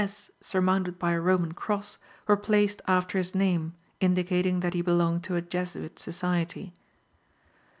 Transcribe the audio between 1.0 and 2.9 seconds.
a Roman cross, were placed